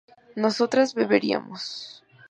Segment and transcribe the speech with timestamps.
[0.35, 2.03] nosotras beberíamos